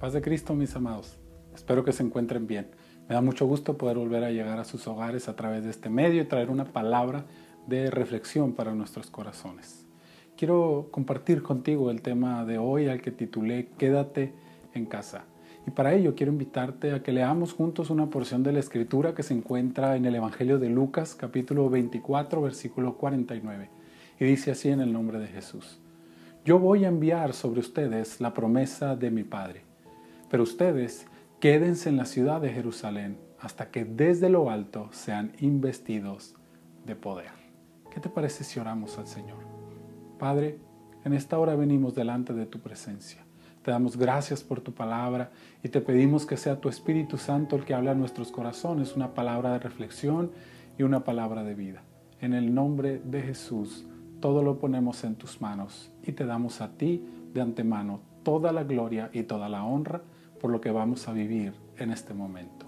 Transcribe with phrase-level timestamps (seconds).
[0.00, 1.16] Paz de Cristo, mis amados.
[1.54, 2.66] Espero que se encuentren bien.
[3.08, 5.88] Me da mucho gusto poder volver a llegar a sus hogares a través de este
[5.88, 7.24] medio y traer una palabra
[7.66, 9.86] de reflexión para nuestros corazones.
[10.36, 14.34] Quiero compartir contigo el tema de hoy al que titulé Quédate
[14.74, 15.24] en casa.
[15.66, 19.22] Y para ello quiero invitarte a que leamos juntos una porción de la escritura que
[19.22, 23.70] se encuentra en el Evangelio de Lucas capítulo 24 versículo 49.
[24.20, 25.80] Y dice así en el nombre de Jesús.
[26.44, 29.65] Yo voy a enviar sobre ustedes la promesa de mi Padre
[30.28, 31.06] pero ustedes
[31.40, 36.34] quédense en la ciudad de Jerusalén hasta que desde lo alto sean investidos
[36.84, 37.30] de poder.
[37.90, 39.38] ¿Qué te parece si oramos al Señor?
[40.18, 40.58] Padre,
[41.04, 43.24] en esta hora venimos delante de tu presencia.
[43.62, 45.30] Te damos gracias por tu palabra
[45.62, 49.12] y te pedimos que sea tu Espíritu Santo el que habla a nuestros corazones, una
[49.14, 50.30] palabra de reflexión
[50.78, 51.82] y una palabra de vida.
[52.20, 53.86] En el nombre de Jesús,
[54.20, 58.64] todo lo ponemos en tus manos y te damos a ti de antemano toda la
[58.64, 60.02] gloria y toda la honra
[60.40, 62.66] por lo que vamos a vivir en este momento.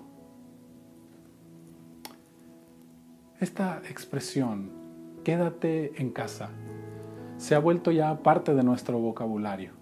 [3.41, 4.71] Esta expresión,
[5.25, 6.51] quédate en casa,
[7.39, 9.73] se ha vuelto ya parte de nuestro vocabulario.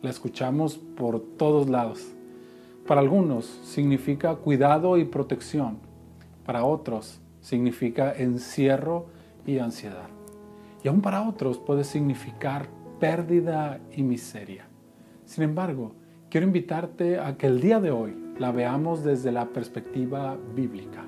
[0.00, 2.06] La escuchamos por todos lados.
[2.86, 5.78] Para algunos significa cuidado y protección.
[6.44, 9.06] Para otros significa encierro
[9.44, 10.08] y ansiedad.
[10.84, 12.68] Y aún para otros puede significar
[13.00, 14.68] pérdida y miseria.
[15.26, 15.92] Sin embargo,
[16.30, 21.04] quiero invitarte a que el día de hoy la veamos desde la perspectiva bíblica.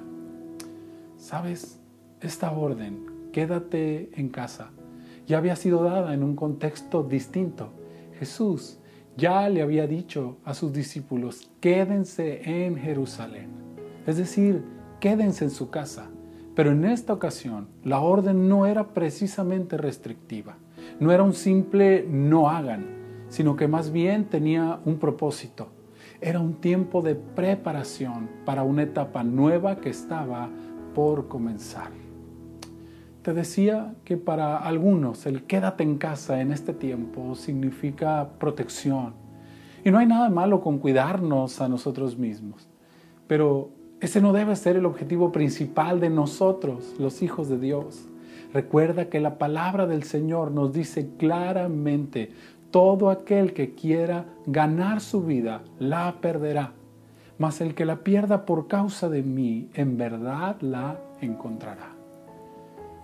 [1.17, 1.81] Sabes,
[2.21, 4.71] esta orden, quédate en casa,
[5.27, 7.71] ya había sido dada en un contexto distinto.
[8.19, 8.79] Jesús
[9.17, 13.51] ya le había dicho a sus discípulos, quédense en Jerusalén.
[14.07, 14.65] Es decir,
[15.01, 16.11] quédense en su casa.
[16.57, 20.57] Pero en esta ocasión la orden no era precisamente restrictiva.
[20.99, 22.98] No era un simple no hagan,
[23.29, 25.69] sino que más bien tenía un propósito.
[26.21, 30.49] Era un tiempo de preparación para una etapa nueva que estaba
[30.95, 31.91] por comenzar.
[33.23, 39.15] Te decía que para algunos el quédate en casa en este tiempo significa protección.
[39.85, 42.69] Y no hay nada malo con cuidarnos a nosotros mismos.
[43.27, 43.71] Pero
[44.01, 48.09] ese no debe ser el objetivo principal de nosotros, los hijos de Dios.
[48.53, 52.33] Recuerda que la palabra del Señor nos dice claramente,
[52.71, 56.73] todo aquel que quiera ganar su vida la perderá,
[57.39, 61.93] mas el que la pierda por causa de mí, en verdad la encontrará.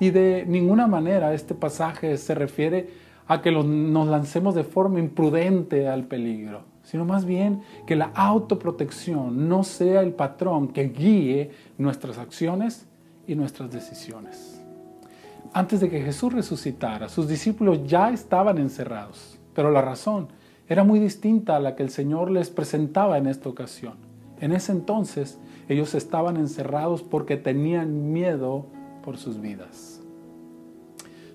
[0.01, 2.91] Y de ninguna manera este pasaje se refiere
[3.27, 9.49] a que nos lancemos de forma imprudente al peligro, sino más bien que la autoprotección
[9.49, 12.87] no sea el patrón que guíe nuestras acciones
[13.27, 14.61] y nuestras decisiones.
[15.55, 20.29] Antes de que Jesús resucitara, sus discípulos ya estaban encerrados pero la razón
[20.69, 23.95] era muy distinta a la que el Señor les presentaba en esta ocasión.
[24.41, 25.39] En ese entonces
[25.69, 28.67] ellos estaban encerrados porque tenían miedo
[29.05, 30.01] por sus vidas.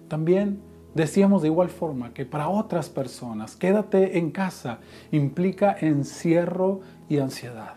[0.08, 0.60] También
[0.96, 4.80] decíamos de igual forma que para otras personas quédate en casa
[5.12, 7.76] implica encierro y ansiedad.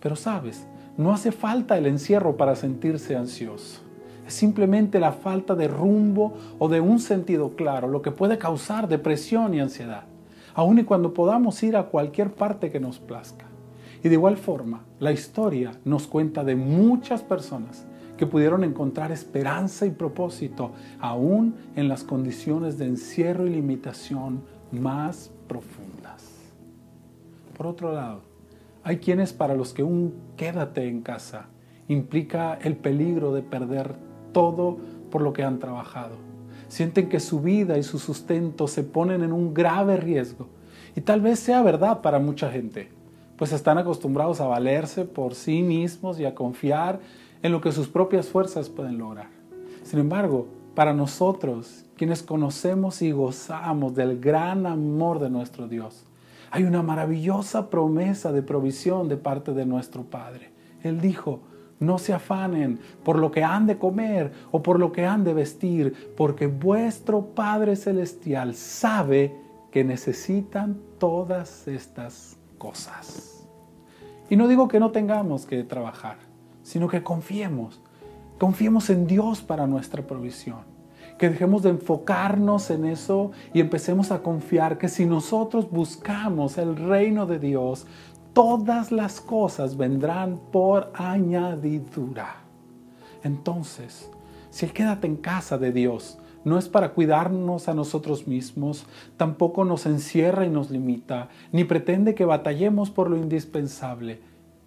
[0.00, 0.66] Pero sabes,
[0.96, 3.81] no hace falta el encierro para sentirse ansioso.
[4.32, 9.52] Simplemente la falta de rumbo o de un sentido claro, lo que puede causar depresión
[9.52, 10.04] y ansiedad,
[10.54, 13.44] aun y cuando podamos ir a cualquier parte que nos plazca.
[14.02, 17.84] Y de igual forma, la historia nos cuenta de muchas personas
[18.16, 25.30] que pudieron encontrar esperanza y propósito aún en las condiciones de encierro y limitación más
[25.46, 26.52] profundas.
[27.56, 28.22] Por otro lado,
[28.82, 31.48] hay quienes para los que un quédate en casa
[31.86, 33.94] implica el peligro de perder
[34.32, 34.78] todo
[35.10, 36.16] por lo que han trabajado.
[36.68, 40.48] Sienten que su vida y su sustento se ponen en un grave riesgo.
[40.96, 42.90] Y tal vez sea verdad para mucha gente,
[43.36, 47.00] pues están acostumbrados a valerse por sí mismos y a confiar
[47.42, 49.28] en lo que sus propias fuerzas pueden lograr.
[49.82, 56.06] Sin embargo, para nosotros, quienes conocemos y gozamos del gran amor de nuestro Dios,
[56.50, 60.52] hay una maravillosa promesa de provisión de parte de nuestro Padre.
[60.82, 61.40] Él dijo,
[61.82, 65.34] no se afanen por lo que han de comer o por lo que han de
[65.34, 69.36] vestir, porque vuestro Padre Celestial sabe
[69.70, 73.46] que necesitan todas estas cosas.
[74.30, 76.16] Y no digo que no tengamos que trabajar,
[76.62, 77.80] sino que confiemos,
[78.38, 80.70] confiemos en Dios para nuestra provisión.
[81.18, 86.76] Que dejemos de enfocarnos en eso y empecemos a confiar que si nosotros buscamos el
[86.76, 87.86] reino de Dios,
[88.32, 92.36] todas las cosas vendrán por añadidura.
[93.22, 94.10] Entonces,
[94.50, 98.86] si el quédate en casa de Dios no es para cuidarnos a nosotros mismos,
[99.16, 104.20] tampoco nos encierra y nos limita, ni pretende que batallemos por lo indispensable.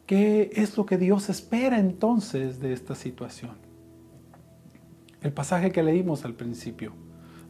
[0.06, 3.52] ¿Qué es lo que Dios espera entonces de esta situación?
[5.22, 6.94] El pasaje que leímos al principio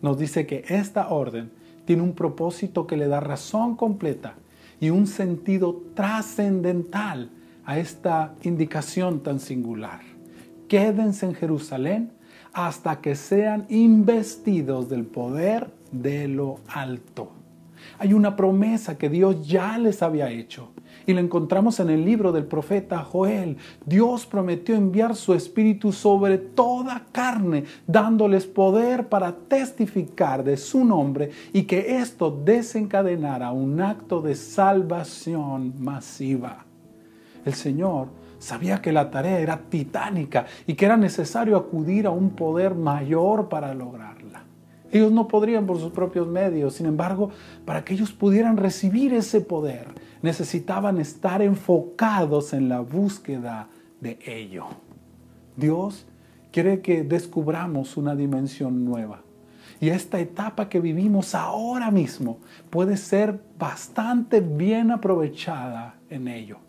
[0.01, 1.51] nos dice que esta orden
[1.83, 4.35] tiene un propósito que le da razón completa
[4.79, 7.29] y un sentido trascendental
[7.65, 10.01] a esta indicación tan singular.
[10.67, 12.11] Quédense en Jerusalén
[12.53, 17.31] hasta que sean investidos del poder de lo alto.
[17.99, 20.71] Hay una promesa que Dios ya les había hecho
[21.05, 23.57] y la encontramos en el libro del profeta Joel.
[23.85, 31.31] Dios prometió enviar su espíritu sobre toda carne, dándoles poder para testificar de su nombre
[31.53, 36.65] y que esto desencadenara un acto de salvación masiva.
[37.45, 38.07] El Señor
[38.45, 43.49] Sabía que la tarea era titánica y que era necesario acudir a un poder mayor
[43.49, 44.24] para lograrla.
[44.95, 47.29] Ellos no podrían por sus propios medios, sin embargo,
[47.65, 49.87] para que ellos pudieran recibir ese poder,
[50.21, 53.67] necesitaban estar enfocados en la búsqueda
[53.99, 54.67] de ello.
[55.57, 56.05] Dios
[56.49, 59.19] quiere que descubramos una dimensión nueva.
[59.81, 62.39] Y esta etapa que vivimos ahora mismo
[62.69, 66.59] puede ser bastante bien aprovechada en ello.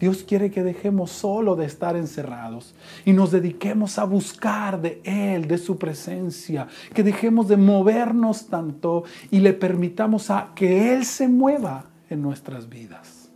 [0.00, 2.74] Dios quiere que dejemos solo de estar encerrados
[3.04, 9.04] y nos dediquemos a buscar de Él, de su presencia, que dejemos de movernos tanto
[9.30, 13.30] y le permitamos a que Él se mueva en nuestras vidas.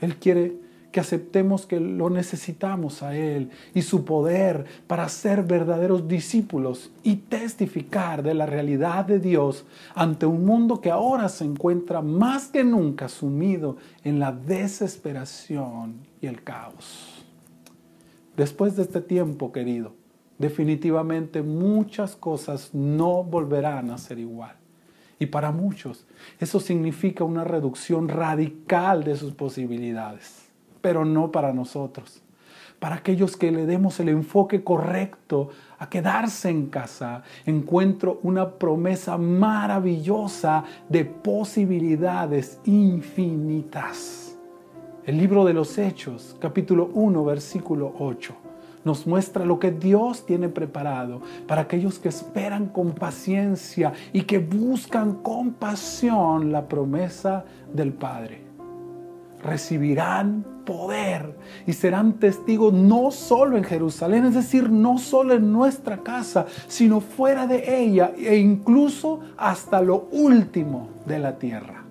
[0.00, 0.58] Él quiere
[0.94, 7.16] que aceptemos que lo necesitamos a Él y su poder para ser verdaderos discípulos y
[7.16, 12.62] testificar de la realidad de Dios ante un mundo que ahora se encuentra más que
[12.62, 17.24] nunca sumido en la desesperación y el caos.
[18.36, 19.96] Después de este tiempo, querido,
[20.38, 24.54] definitivamente muchas cosas no volverán a ser igual.
[25.18, 26.06] Y para muchos
[26.38, 30.43] eso significa una reducción radical de sus posibilidades
[30.84, 32.20] pero no para nosotros.
[32.78, 35.48] Para aquellos que le demos el enfoque correcto
[35.78, 44.36] a quedarse en casa, encuentro una promesa maravillosa de posibilidades infinitas.
[45.06, 48.34] El libro de los Hechos, capítulo 1, versículo 8
[48.84, 54.38] nos muestra lo que Dios tiene preparado para aquellos que esperan con paciencia y que
[54.40, 58.43] buscan con pasión la promesa del Padre
[59.44, 61.36] recibirán poder
[61.66, 67.00] y serán testigos no solo en Jerusalén, es decir, no solo en nuestra casa, sino
[67.00, 71.84] fuera de ella e incluso hasta lo último de la tierra.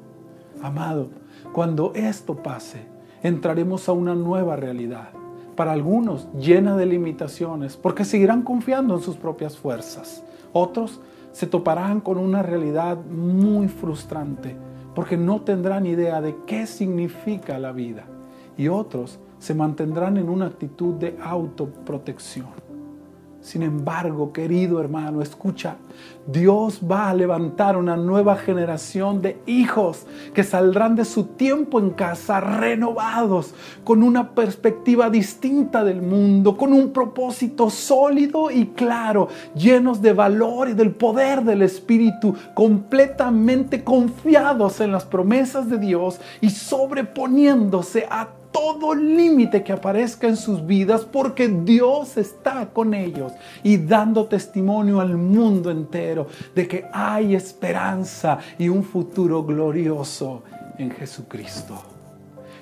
[0.62, 1.10] Amado,
[1.54, 2.82] cuando esto pase,
[3.22, 5.10] entraremos a una nueva realidad.
[5.56, 10.24] Para algunos llena de limitaciones, porque seguirán confiando en sus propias fuerzas.
[10.52, 11.00] Otros
[11.32, 14.56] se toparán con una realidad muy frustrante
[14.95, 18.06] porque no tendrán idea de qué significa la vida.
[18.57, 22.62] Y otros se mantendrán en una actitud de autoprotección.
[23.44, 25.75] Sin embargo, querido hermano, escucha,
[26.25, 31.90] Dios va a levantar una nueva generación de hijos que saldrán de su tiempo en
[31.90, 33.54] casa renovados,
[33.84, 40.69] con una perspectiva distinta del mundo, con un propósito sólido y claro, llenos de valor
[40.69, 48.30] y del poder del Espíritu, completamente confiados en las promesas de Dios y sobreponiéndose a
[48.54, 53.33] todo límite que aparezca en sus vidas porque Dios está con ellos
[53.64, 60.44] y dando testimonio al mundo entero de que hay esperanza y un futuro glorioso
[60.78, 61.81] en Jesucristo.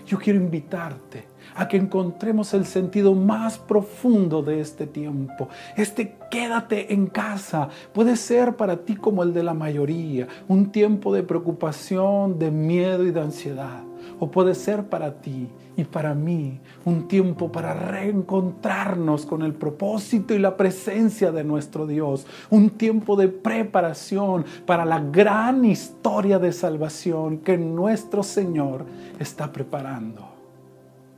[0.08, 5.50] Yo quiero invitarte a que encontremos el sentido más profundo de este tiempo.
[5.76, 11.14] Este quédate en casa puede ser para ti como el de la mayoría, un tiempo
[11.14, 13.84] de preocupación, de miedo y de ansiedad.
[14.20, 15.50] O puede ser para ti
[15.82, 21.88] y para mí un tiempo para reencontrarnos con el propósito y la presencia de nuestro
[21.88, 22.28] Dios.
[22.52, 28.86] Un tiempo de preparación para la gran historia de salvación que nuestro Señor
[29.20, 30.30] está preparando.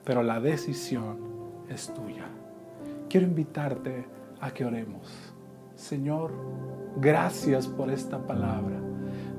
[0.06, 1.18] Pero la decisión
[1.68, 2.26] es tuya.
[3.10, 4.06] Quiero invitarte
[4.40, 5.12] a que oremos.
[5.76, 6.32] Señor,
[7.02, 8.80] gracias por esta palabra.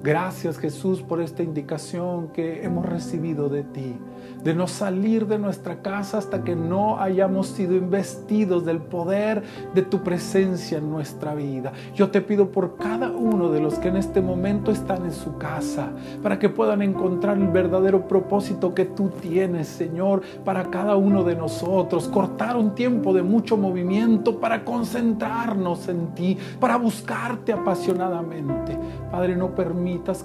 [0.04, 3.96] Gracias Jesús por esta indicación que hemos recibido de ti,
[4.42, 9.42] de no salir de nuestra casa hasta que no hayamos sido investidos del poder
[9.74, 11.72] de tu presencia en nuestra vida.
[11.94, 15.38] Yo te pido por cada uno de los que en este momento están en su
[15.38, 15.92] casa,
[16.22, 21.34] para que puedan encontrar el verdadero propósito que tú tienes, Señor, para cada uno de
[21.34, 22.08] nosotros.
[22.08, 28.76] Cortar un tiempo de mucho movimiento para concentrarnos en ti, para buscarte apasionadamente.
[29.10, 29.54] Padre, no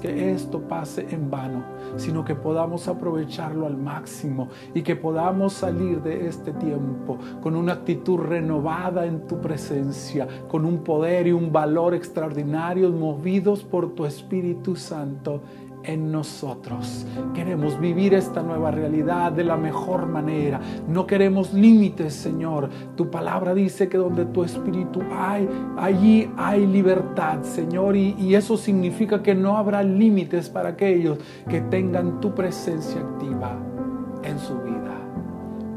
[0.02, 1.64] que esto pase en vano,
[1.98, 7.74] sino que podamos aprovecharlo al máximo y que podamos salir de este tiempo con una
[7.74, 14.06] actitud renovada en tu presencia, con un poder y un valor extraordinarios movidos por tu
[14.06, 15.42] Espíritu Santo
[15.84, 17.06] en nosotros.
[17.34, 20.60] Queremos vivir esta nueva realidad de la mejor manera.
[20.88, 22.70] No queremos límites, Señor.
[22.96, 27.96] Tu palabra dice que donde tu espíritu hay, allí hay libertad, Señor.
[27.96, 31.18] Y, eso significa que no habrá límites para aquellos
[31.50, 33.58] que tengan tu presencia activa
[34.24, 34.96] en su vida.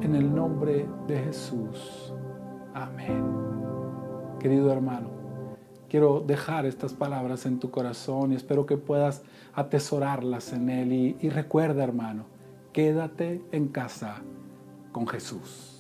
[0.03, 2.15] En el nombre de Jesús.
[2.75, 3.25] Amén.
[4.39, 5.22] Querido hermano
[5.93, 10.91] quiero dejar estas palabras en tu corazón y espero que puedas atesorarlas en Él.
[11.21, 12.25] Y, recuerda, hermano,
[12.73, 14.23] quédate en casa
[14.91, 15.72] con Jesús.